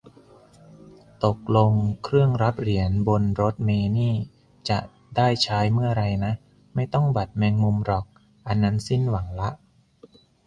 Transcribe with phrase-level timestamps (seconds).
[1.23, 1.71] ตกลง
[2.03, 4.13] เครื่องรับเหรียญบนรถเมล์นี่
[4.69, 4.79] จะ
[5.17, 6.33] ได้ใช้เมื่อไรนะ
[6.75, 8.05] ไม่ต้องบัตรแมงมุมหรอก
[8.47, 9.49] อันนั้นสิ้นหวังละ